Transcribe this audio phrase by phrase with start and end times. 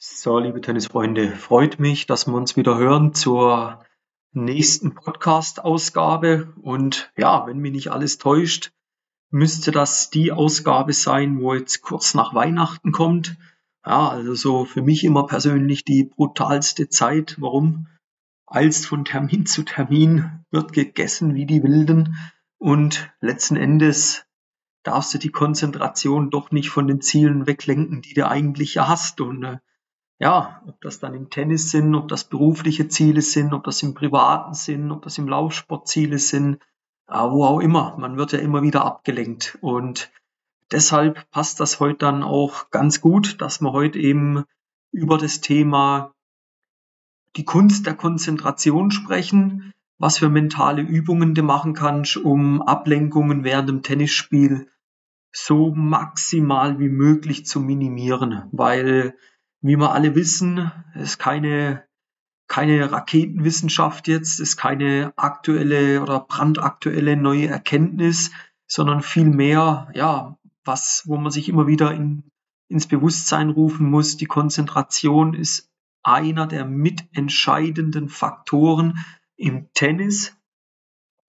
[0.00, 3.84] So, liebe Tennisfreunde, freut mich, dass wir uns wieder hören zur
[4.30, 6.54] nächsten Podcast-Ausgabe.
[6.62, 8.70] Und ja, wenn mich nicht alles täuscht,
[9.30, 13.38] müsste das die Ausgabe sein, wo jetzt kurz nach Weihnachten kommt.
[13.84, 17.34] Ja, also so für mich immer persönlich die brutalste Zeit.
[17.40, 17.88] Warum?
[18.46, 22.14] Als von Termin zu Termin wird gegessen wie die Wilden
[22.58, 24.26] und letzten Endes
[24.84, 29.20] darfst du die Konzentration doch nicht von den Zielen weglenken, die du eigentlich ja hast.
[29.20, 29.58] Und äh,
[30.18, 33.94] ja, ob das dann im Tennis sind, ob das berufliche Ziele sind, ob das im
[33.94, 36.58] privaten sind, ob das im Laufsport Ziele sind,
[37.06, 37.96] wo auch immer.
[37.98, 39.58] Man wird ja immer wieder abgelenkt.
[39.60, 40.10] Und
[40.72, 44.44] deshalb passt das heute dann auch ganz gut, dass wir heute eben
[44.90, 46.12] über das Thema
[47.36, 53.68] die Kunst der Konzentration sprechen, was für mentale Übungen du machen kannst, um Ablenkungen während
[53.68, 54.68] dem Tennisspiel
[55.30, 59.14] so maximal wie möglich zu minimieren, weil,
[59.60, 61.84] wie wir alle wissen, ist keine,
[62.46, 68.30] keine Raketenwissenschaft jetzt, ist keine aktuelle oder brandaktuelle neue Erkenntnis,
[68.66, 72.24] sondern vielmehr, ja, was, wo man sich immer wieder in,
[72.68, 75.70] ins Bewusstsein rufen muss, die Konzentration ist
[76.02, 79.04] einer der mitentscheidenden Faktoren
[79.36, 80.36] im Tennis.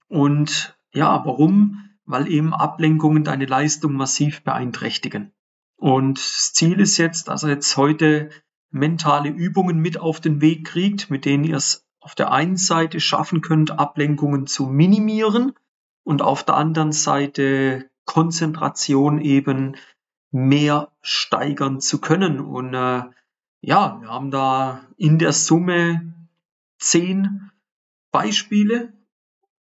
[0.07, 1.89] Und ja, warum?
[2.09, 5.31] weil eben Ablenkungen deine Leistung massiv beeinträchtigen.
[5.79, 8.29] Und das Ziel ist jetzt, dass er jetzt heute
[8.69, 12.99] mentale Übungen mit auf den Weg kriegt, mit denen ihr es auf der einen Seite
[12.99, 15.53] schaffen könnt, Ablenkungen zu minimieren
[16.03, 19.77] und auf der anderen Seite Konzentration eben
[20.31, 22.39] mehr steigern zu können.
[22.39, 23.03] Und äh,
[23.61, 26.13] ja, wir haben da in der Summe
[26.77, 27.51] zehn
[28.11, 28.93] Beispiele,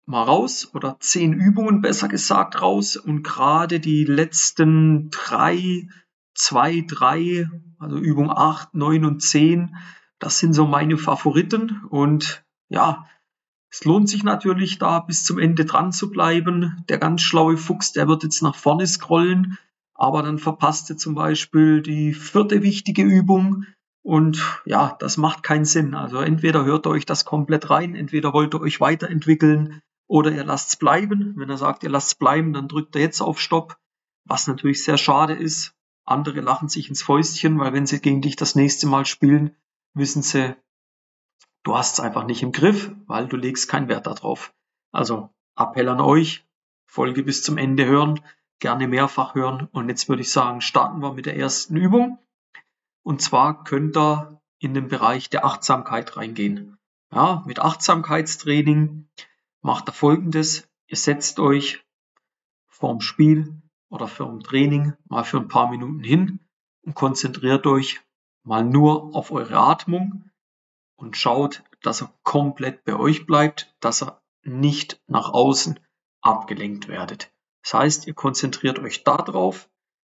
[0.06, 5.88] mal raus oder zehn Übungen besser gesagt raus und gerade die letzten drei,
[6.34, 9.76] zwei, drei, also Übung acht, neun und zehn,
[10.18, 13.06] das sind so meine Favoriten und ja,
[13.70, 16.84] es lohnt sich natürlich da bis zum Ende dran zu bleiben.
[16.90, 19.56] Der ganz schlaue Fuchs, der wird jetzt nach vorne scrollen,
[19.94, 23.64] aber dann verpasst er zum Beispiel die vierte wichtige Übung.
[24.02, 25.94] Und ja, das macht keinen Sinn.
[25.94, 29.80] Also entweder hört ihr euch das komplett rein, entweder wollt ihr euch weiterentwickeln
[30.12, 31.32] oder ihr lasst es bleiben.
[31.38, 33.78] Wenn er sagt, ihr lasst es bleiben, dann drückt er jetzt auf Stopp,
[34.26, 35.74] was natürlich sehr schade ist.
[36.04, 39.56] Andere lachen sich ins Fäustchen, weil wenn sie gegen dich das nächste Mal spielen,
[39.94, 40.54] wissen sie,
[41.62, 44.52] du hast es einfach nicht im Griff, weil du legst keinen Wert darauf.
[44.90, 46.44] Also Appell an euch,
[46.84, 48.20] Folge bis zum Ende hören,
[48.58, 49.66] gerne mehrfach hören.
[49.72, 52.18] Und jetzt würde ich sagen, starten wir mit der ersten Übung.
[53.02, 56.76] Und zwar könnt ihr in den Bereich der Achtsamkeit reingehen.
[57.10, 59.08] Ja, mit Achtsamkeitstraining
[59.62, 60.68] macht ihr folgendes.
[60.86, 61.84] Ihr setzt euch
[62.66, 66.40] vorm Spiel oder vorm Training mal für ein paar Minuten hin
[66.82, 68.00] und konzentriert euch
[68.42, 70.30] mal nur auf eure Atmung
[70.96, 75.78] und schaut, dass er komplett bei euch bleibt, dass er nicht nach außen
[76.20, 77.32] abgelenkt werdet.
[77.62, 79.68] Das heißt, ihr konzentriert euch darauf,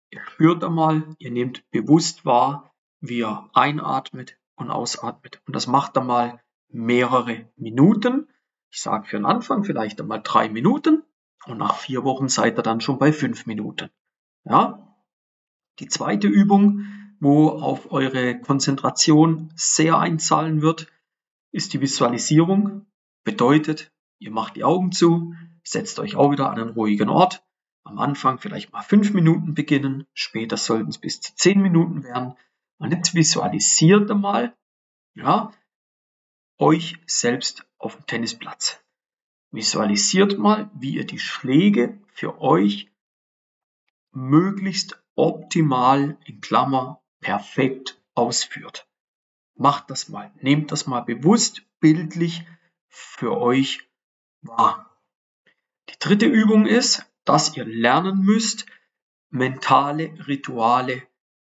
[0.10, 5.42] ihr spürt einmal, ihr nehmt bewusst wahr, wie ihr einatmet und ausatmet.
[5.46, 8.28] Und das macht einmal mehrere Minuten.
[8.76, 11.02] Ich sage für den Anfang vielleicht einmal drei Minuten
[11.46, 13.90] und nach vier Wochen seid ihr dann schon bei fünf Minuten.
[14.44, 14.98] Ja?
[15.80, 16.86] Die zweite Übung,
[17.22, 20.88] wo auf eure Konzentration sehr einzahlen wird,
[21.54, 22.86] ist die Visualisierung.
[23.24, 27.46] Bedeutet, ihr macht die Augen zu, setzt euch auch wieder an einen ruhigen Ort.
[27.86, 32.34] Am Anfang vielleicht mal fünf Minuten beginnen, später sollten es bis zu zehn Minuten werden.
[32.78, 34.54] Und jetzt visualisiert einmal,
[35.14, 35.54] ja,
[36.58, 38.84] euch selbst auf dem Tennisplatz.
[39.52, 42.92] Visualisiert mal, wie ihr die Schläge für euch
[44.12, 48.90] möglichst optimal in Klammer perfekt ausführt.
[49.56, 50.32] Macht das mal.
[50.42, 52.44] Nehmt das mal bewusst bildlich
[52.88, 53.88] für euch
[54.42, 55.00] wahr.
[55.90, 58.66] Die dritte Übung ist, dass ihr lernen müsst,
[59.30, 61.04] mentale Rituale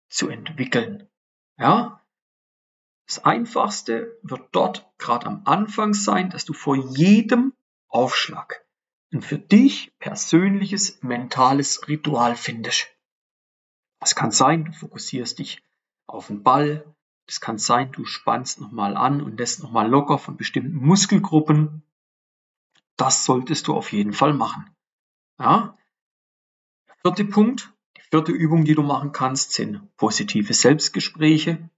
[0.09, 1.07] zu entwickeln.
[1.57, 2.04] Ja,
[3.07, 7.53] das Einfachste wird dort gerade am Anfang sein, dass du vor jedem
[7.87, 8.65] Aufschlag
[9.13, 12.87] ein für dich persönliches mentales Ritual findest.
[13.99, 15.63] Das kann sein, du fokussierst dich
[16.07, 16.95] auf den Ball.
[17.27, 21.83] Das kann sein, du spannst nochmal an und lässt nochmal locker von bestimmten Muskelgruppen.
[22.97, 24.69] Das solltest du auf jeden Fall machen.
[25.39, 25.77] Ja?
[26.87, 31.69] Der vierte Punkt, die vierte Übung, die du machen kannst, sind positive Selbstgespräche.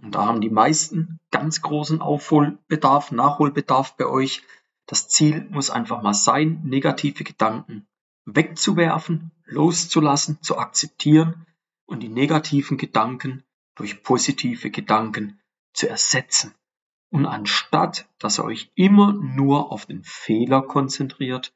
[0.00, 4.42] Und da haben die meisten ganz großen Aufholbedarf, Nachholbedarf bei euch.
[4.86, 7.86] Das Ziel muss einfach mal sein, negative Gedanken
[8.34, 11.46] wegzuwerfen, loszulassen, zu akzeptieren
[11.86, 13.42] und die negativen Gedanken
[13.74, 15.40] durch positive Gedanken
[15.72, 16.54] zu ersetzen.
[17.10, 21.54] Und anstatt, dass ihr euch immer nur auf den Fehler konzentriert,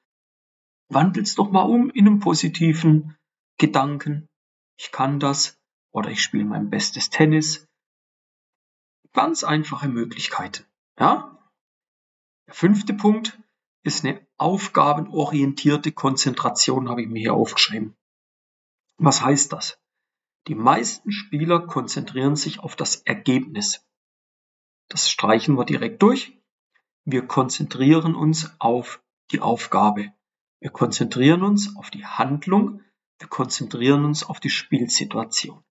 [0.88, 3.16] wandelt's doch mal um in einen positiven
[3.58, 4.28] Gedanken.
[4.78, 5.60] Ich kann das
[5.92, 7.66] oder ich spiele mein bestes Tennis.
[9.12, 10.64] Ganz einfache Möglichkeiten.
[10.98, 11.38] Ja?
[12.46, 13.38] Der fünfte Punkt
[13.82, 17.96] ist eine aufgabenorientierte Konzentration, habe ich mir hier aufgeschrieben.
[18.98, 19.78] Was heißt das?
[20.48, 23.86] Die meisten Spieler konzentrieren sich auf das Ergebnis.
[24.88, 26.38] Das streichen wir direkt durch.
[27.04, 30.12] Wir konzentrieren uns auf die Aufgabe.
[30.60, 32.82] Wir konzentrieren uns auf die Handlung.
[33.18, 35.62] Wir konzentrieren uns auf die Spielsituation.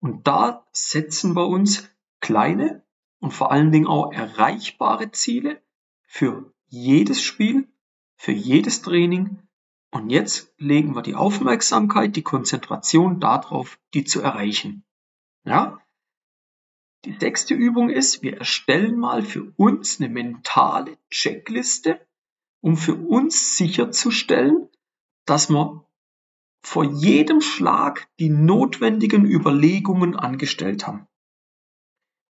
[0.00, 1.88] Und da setzen wir uns
[2.20, 2.84] kleine
[3.20, 5.60] und vor allen Dingen auch erreichbare Ziele
[6.06, 7.68] für jedes Spiel,
[8.16, 9.42] für jedes Training.
[9.90, 14.84] Und jetzt legen wir die Aufmerksamkeit, die Konzentration darauf, die zu erreichen.
[15.44, 15.80] Ja?
[17.04, 22.00] Die sechste Übung ist, wir erstellen mal für uns eine mentale Checkliste,
[22.60, 24.68] um für uns sicherzustellen,
[25.24, 25.86] dass wir
[26.60, 31.06] vor jedem Schlag die notwendigen Überlegungen angestellt haben.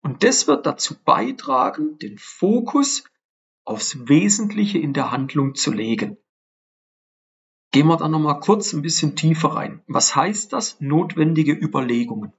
[0.07, 3.03] Und das wird dazu beitragen, den Fokus
[3.65, 6.17] aufs Wesentliche in der Handlung zu legen.
[7.73, 9.83] Gehen wir da nochmal kurz ein bisschen tiefer rein.
[9.89, 10.81] Was heißt das?
[10.81, 12.33] Notwendige Überlegungen.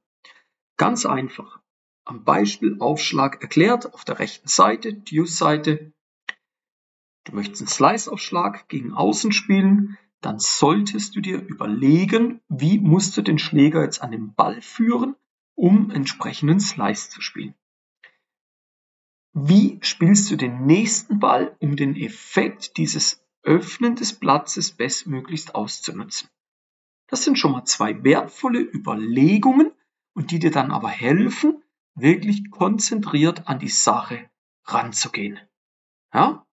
[0.78, 1.60] Ganz einfach.
[2.06, 5.92] Am Beispiel Aufschlag erklärt, auf der rechten Seite, die Use-Seite.
[7.26, 13.22] Du möchtest einen Slice-Aufschlag gegen Außen spielen, dann solltest du dir überlegen, wie musst du
[13.22, 15.18] den Schläger jetzt an den Ball führen,
[15.58, 17.56] um entsprechenden Slice zu spielen.
[19.34, 26.30] Wie spielst du den nächsten Ball, um den Effekt dieses Öffnen des Platzes bestmöglichst auszunutzen?
[27.08, 29.72] Das sind schon mal zwei wertvolle Überlegungen
[30.14, 31.64] und die dir dann aber helfen,
[31.96, 34.30] wirklich konzentriert an die Sache
[34.66, 35.40] ranzugehen.
[36.14, 36.46] Ja?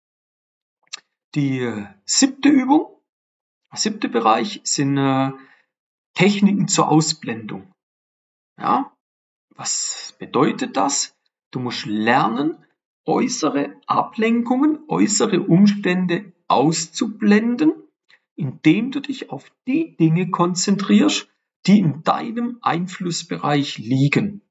[1.36, 3.02] Die äh, siebte Übung,
[3.72, 5.32] der siebte Bereich sind äh,
[6.14, 7.73] Techniken zur Ausblendung.
[8.58, 8.92] Ja?
[9.56, 11.16] Was bedeutet das?
[11.52, 12.58] Du musst lernen,
[13.06, 17.74] äußere Ablenkungen, äußere Umstände auszublenden,
[18.36, 21.28] indem du dich auf die Dinge konzentrierst,
[21.68, 24.42] die in deinem Einflussbereich liegen.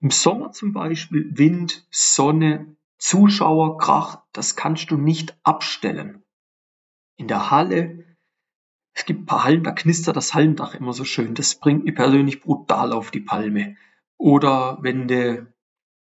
[0.00, 6.22] Im Sommer zum Beispiel Wind, Sonne, Zuschauer, Krach, das kannst du nicht abstellen.
[7.16, 8.09] In der Halle,
[8.92, 11.34] es gibt ein paar Hallen, da knistert das Hallendach immer so schön.
[11.34, 13.76] Das bringt mich persönlich brutal auf die Palme.
[14.18, 15.46] Oder wenn du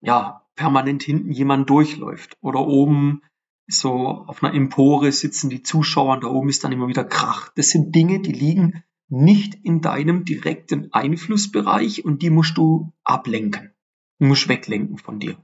[0.01, 2.37] ja, permanent hinten jemand durchläuft.
[2.41, 3.23] Oder oben
[3.69, 3.91] so
[4.27, 7.53] auf einer Empore sitzen die Zuschauer und da oben ist dann immer wieder Krach.
[7.55, 13.73] Das sind Dinge, die liegen nicht in deinem direkten Einflussbereich und die musst du ablenken.
[14.19, 15.37] Du musst weglenken von dir.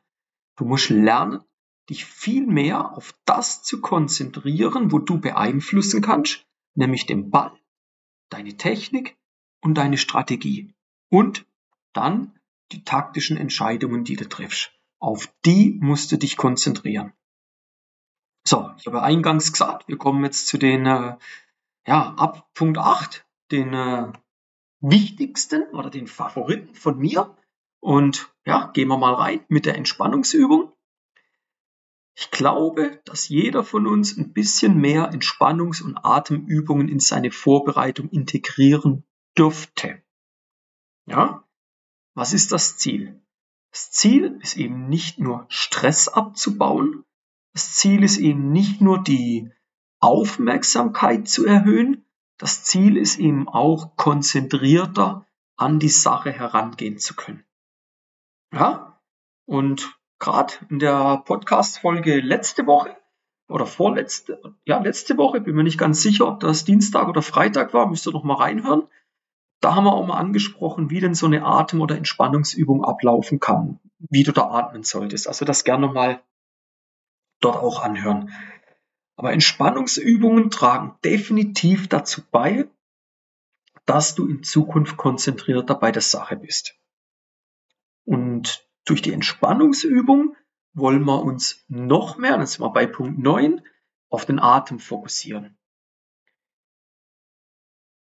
[0.57, 1.41] Du musst lernen,
[1.91, 7.53] dich viel mehr auf das zu konzentrieren, wo du beeinflussen kannst, nämlich den Ball,
[8.31, 9.17] deine Technik
[9.61, 10.75] und deine Strategie.
[11.11, 11.47] Und
[11.93, 12.39] dann
[12.73, 14.73] die taktischen Entscheidungen, die du triffst.
[14.99, 17.13] Auf die musst du dich konzentrieren.
[18.45, 21.17] So, ich habe eingangs gesagt, wir kommen jetzt zu den, äh,
[21.87, 24.13] ja, ab Punkt 8, den äh,
[24.81, 27.37] wichtigsten oder den Favoriten von mir.
[27.81, 30.72] Und ja, gehen wir mal rein mit der Entspannungsübung.
[32.23, 38.11] Ich glaube, dass jeder von uns ein bisschen mehr Entspannungs- und Atemübungen in seine Vorbereitung
[38.11, 39.05] integrieren
[39.37, 40.01] dürfte.
[41.05, 41.43] Ja,
[42.15, 43.21] was ist das Ziel?
[43.73, 47.05] Das Ziel ist eben nicht nur Stress abzubauen,
[47.55, 49.51] das Ziel ist eben nicht nur die
[49.99, 52.05] Aufmerksamkeit zu erhöhen,
[52.39, 55.27] das Ziel ist eben auch konzentrierter
[55.57, 57.45] an die Sache herangehen zu können.
[58.53, 59.03] Ja,
[59.45, 62.97] und gerade in der Podcast-Folge letzte Woche
[63.49, 67.75] oder vorletzte, ja, letzte Woche, bin mir nicht ganz sicher, ob das Dienstag oder Freitag
[67.75, 68.85] war, müsst ihr noch mal reinhören.
[69.61, 73.81] Da haben wir auch mal angesprochen, wie denn so eine Atem- oder Entspannungsübung ablaufen kann,
[73.99, 75.27] wie du da atmen solltest.
[75.27, 76.23] Also das gerne mal
[77.41, 78.31] dort auch anhören.
[79.17, 82.69] Aber Entspannungsübungen tragen definitiv dazu bei,
[83.87, 86.77] dass du in Zukunft konzentrierter bei der Sache bist.
[88.05, 90.37] Und durch die Entspannungsübung
[90.75, 93.61] wollen wir uns noch mehr, das wir bei Punkt 9,
[94.09, 95.57] auf den Atem fokussieren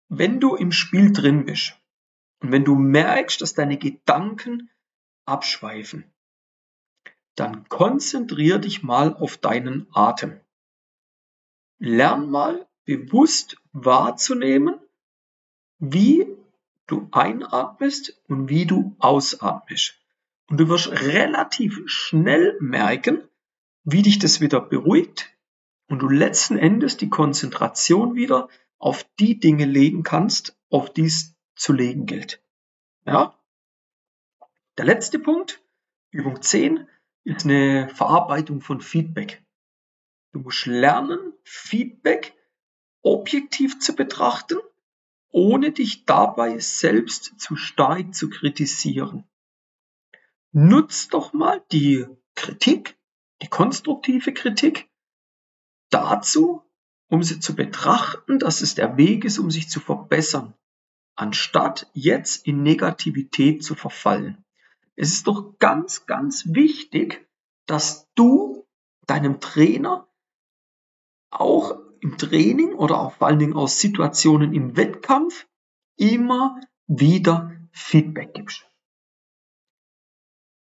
[0.10, 1.78] wenn du im Spiel drin bist
[2.42, 4.70] und wenn du merkst, dass deine Gedanken
[5.26, 6.12] abschweifen,
[7.36, 10.42] dann konzentrier dich mal auf deinen Atem.
[11.78, 14.80] Lern mal bewusst wahrzunehmen,
[15.78, 16.28] wie
[16.88, 19.99] du einatmest und wie du ausatmest.
[20.50, 23.22] Und du wirst relativ schnell merken,
[23.84, 25.30] wie dich das wieder beruhigt
[25.88, 31.36] und du letzten Endes die Konzentration wieder auf die Dinge legen kannst, auf die es
[31.56, 32.42] zu legen gilt.
[33.06, 33.38] Ja?
[34.78, 35.62] Der letzte Punkt,
[36.10, 36.88] Übung 10,
[37.26, 39.44] ist eine Verarbeitung von Feedback.
[40.32, 42.34] Du musst lernen, Feedback
[43.02, 44.58] objektiv zu betrachten,
[45.30, 49.29] ohne dich dabei selbst zu stark zu kritisieren.
[50.52, 52.98] Nutz doch mal die Kritik,
[53.42, 54.90] die konstruktive Kritik
[55.90, 56.64] dazu,
[57.10, 60.54] um sie zu betrachten, dass es der Weg ist, um sich zu verbessern,
[61.16, 64.44] anstatt jetzt in Negativität zu verfallen.
[64.96, 67.28] Es ist doch ganz, ganz wichtig,
[67.66, 68.68] dass du
[69.06, 70.08] deinem Trainer
[71.30, 75.48] auch im Training oder auch vor allen Dingen aus Situationen im Wettkampf
[75.96, 78.70] immer wieder Feedback gibst.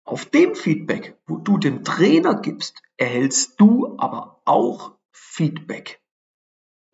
[0.09, 6.01] Auf dem Feedback, wo du dem Trainer gibst, erhältst du aber auch Feedback.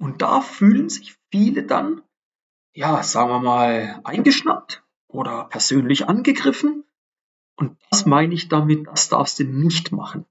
[0.01, 2.03] Und da fühlen sich viele dann,
[2.73, 6.83] ja, sagen wir mal, eingeschnappt oder persönlich angegriffen.
[7.55, 10.27] Und das meine ich damit, das darfst du nicht machen.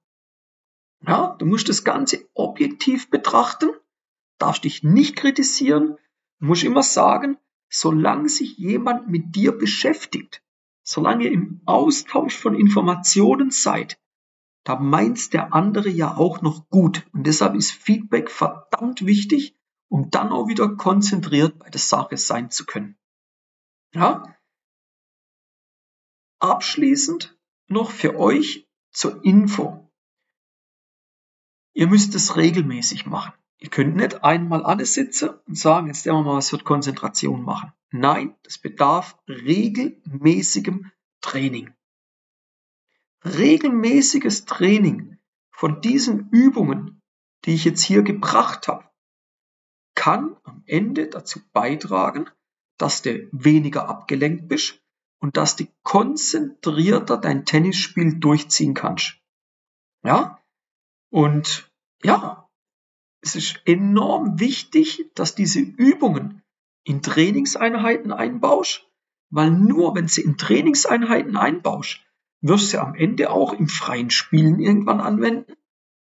[1.08, 3.70] Ja, du musst das Ganze objektiv betrachten,
[4.40, 5.96] darfst dich nicht kritisieren,
[6.40, 7.38] musst immer sagen,
[7.70, 10.44] solange sich jemand mit dir beschäftigt,
[10.84, 14.00] solange ihr im Austausch von Informationen seid,
[14.64, 17.06] da meint der andere ja auch noch gut.
[17.14, 19.56] Und deshalb ist Feedback verdammt wichtig,
[19.90, 22.98] um dann auch wieder konzentriert bei der Sache sein zu können.
[23.94, 24.24] Ja?
[26.40, 27.38] Abschließend
[27.68, 29.92] noch für euch zur Info.
[31.74, 33.34] Ihr müsst es regelmäßig machen.
[33.58, 37.44] Ihr könnt nicht einmal alles sitzen und sagen, jetzt werden wir mal was für Konzentration
[37.44, 37.74] machen.
[37.96, 41.76] Nein, das bedarf regelmäßigem Training.
[43.24, 45.20] Regelmäßiges Training
[45.52, 47.04] von diesen Übungen,
[47.46, 48.90] die ich jetzt hier gebracht habe,
[49.94, 52.32] kann am Ende dazu beitragen,
[52.80, 54.82] dass du weniger abgelenkt bist
[55.20, 59.22] und dass du konzentrierter dein Tennisspiel durchziehen kannst.
[60.04, 60.44] Ja?
[61.12, 61.72] Und
[62.02, 62.50] ja,
[63.22, 66.43] es ist enorm wichtig, dass diese Übungen
[66.84, 68.88] in Trainingseinheiten einbaust,
[69.30, 72.02] weil nur wenn sie in Trainingseinheiten einbaust,
[72.42, 75.54] wirst du am Ende auch im freien Spielen irgendwann anwenden.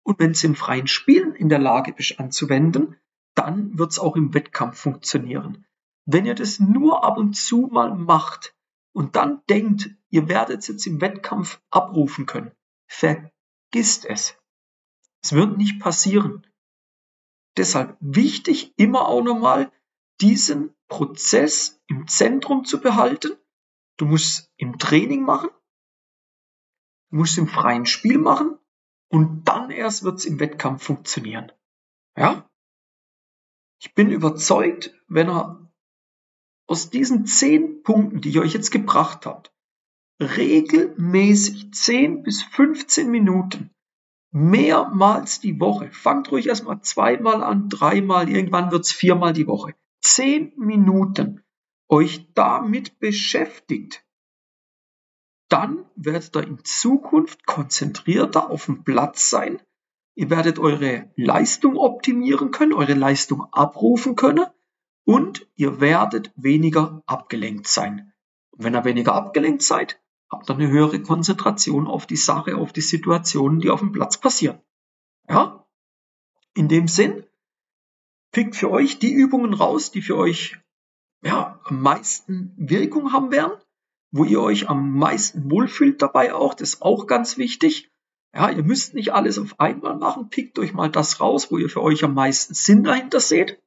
[0.03, 2.97] Und wenn du im freien Spielen in der Lage bist anzuwenden,
[3.35, 5.67] dann wird es auch im Wettkampf funktionieren.
[6.05, 8.55] Wenn ihr das nur ab und zu mal macht
[8.93, 12.53] und dann denkt, ihr werdet es jetzt im Wettkampf abrufen können,
[12.87, 14.37] vergisst es.
[15.23, 16.47] Es wird nicht passieren.
[17.57, 19.73] Deshalb wichtig, immer auch nochmal
[20.21, 23.37] diesen Prozess im Zentrum zu behalten.
[23.97, 25.51] Du musst im Training machen,
[27.11, 28.59] du musst im freien Spiel machen
[29.09, 31.53] und dann erst wird es im Wettkampf funktionieren.
[32.17, 32.49] Ja?
[33.81, 35.71] Ich bin überzeugt, wenn er
[36.67, 39.49] aus diesen zehn Punkten, die ich euch jetzt gebracht habe,
[40.21, 43.71] regelmäßig 10 bis 15 Minuten
[44.33, 45.91] mehrmals die Woche.
[45.93, 49.75] Fangt ruhig erstmal zweimal an, dreimal, irgendwann wird's viermal die Woche.
[50.07, 51.43] Zehn Minuten
[51.89, 54.07] euch damit beschäftigt,
[55.49, 59.61] dann werdet ihr in Zukunft konzentrierter auf dem Platz sein.
[60.15, 64.47] Ihr werdet eure Leistung optimieren können, eure Leistung abrufen können
[65.05, 68.13] und ihr werdet weniger abgelenkt sein.
[68.53, 72.73] Und wenn ihr weniger abgelenkt seid, habt ihr eine höhere Konzentration auf die Sache, auf
[72.73, 74.61] die Situationen, die auf dem Platz passieren.
[75.29, 75.67] Ja?
[76.55, 77.25] In dem Sinn,
[78.37, 80.59] pickt für euch die Übungen raus, die für euch
[81.25, 83.59] ja, am meisten Wirkung haben werden,
[84.11, 87.91] wo ihr euch am meisten wohlfühlt dabei auch, das ist auch ganz wichtig.
[88.35, 91.71] Ja, ihr müsst nicht alles auf einmal machen, pickt euch mal das raus, wo ihr
[91.71, 93.59] für euch am meisten Sinn dahinter seht.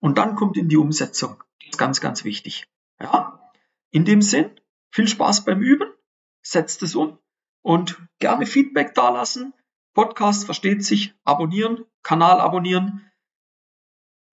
[0.00, 1.44] Und dann kommt in die Umsetzung.
[1.58, 2.66] Das ist ganz, ganz wichtig.
[2.98, 3.52] Ja,
[3.90, 4.50] in dem Sinn,
[4.90, 5.92] viel Spaß beim Üben,
[6.40, 7.18] setzt es um
[7.60, 9.52] und gerne Feedback dalassen.
[9.92, 13.04] Podcast versteht sich, abonnieren, Kanal abonnieren,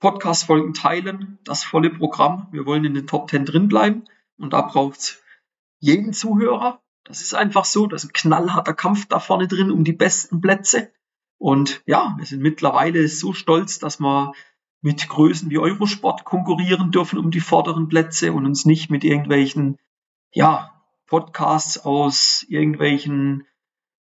[0.06, 2.48] Podcast-Folgen teilen, das volle Programm.
[2.52, 4.04] Wir wollen in den Top 10 drin bleiben
[4.38, 5.24] und da braucht es
[5.80, 6.80] jeden Zuhörer.
[7.06, 10.42] Das ist einfach so, das ist ein knallharter Kampf da vorne drin um die besten
[10.42, 10.92] Plätze.
[11.40, 14.34] Und ja, wir sind mittlerweile so stolz, dass wir
[14.80, 19.80] mit Größen wie Eurosport konkurrieren dürfen um die vorderen Plätze und uns nicht mit irgendwelchen
[20.32, 23.48] ja, Podcasts aus irgendwelchen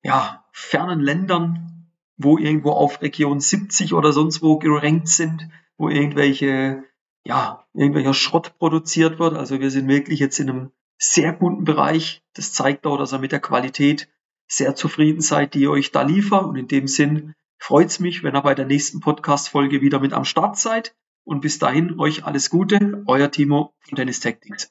[0.03, 6.85] ja, fernen Ländern, wo irgendwo auf Region 70 oder sonst wo gerankt sind, wo irgendwelche
[7.25, 9.35] ja, irgendwelcher Schrott produziert wird.
[9.35, 12.23] Also wir sind wirklich jetzt in einem sehr guten Bereich.
[12.35, 14.09] Das zeigt auch, dass ihr mit der Qualität
[14.47, 16.45] sehr zufrieden seid, die ihr euch da liefert.
[16.45, 20.13] Und in dem Sinn freut es mich, wenn ihr bei der nächsten Podcast-Folge wieder mit
[20.13, 20.95] am Start seid.
[21.25, 24.71] Und bis dahin euch alles Gute, euer Timo von Tennis Tactics.